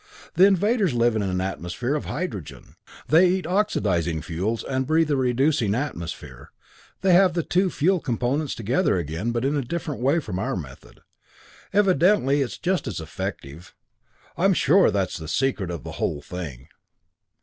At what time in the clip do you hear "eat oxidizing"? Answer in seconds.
3.29-4.23